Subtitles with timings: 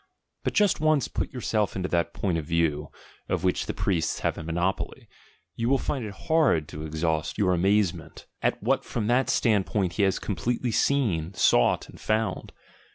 [0.43, 2.89] But just once put yourself into that point of view,
[3.29, 5.07] of which the priests have a monopoly,
[5.55, 9.93] you will find it hard to exhaust your amaze ment, at what from that standpoint
[9.93, 12.51] he has completely seen, sought, and found.